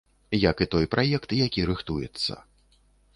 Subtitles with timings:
[0.49, 2.39] Як і той праект, які рыхтуецца.